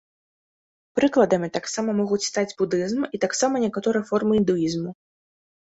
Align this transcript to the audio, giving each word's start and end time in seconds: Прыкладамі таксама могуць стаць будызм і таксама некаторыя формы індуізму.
Прыкладамі 0.99 1.49
таксама 1.59 1.89
могуць 1.99 2.21
стаць 2.31 2.47
будызм 2.63 3.01
і 3.19 3.23
таксама 3.27 3.55
некаторыя 3.69 4.03
формы 4.11 4.33
індуізму. 4.43 4.91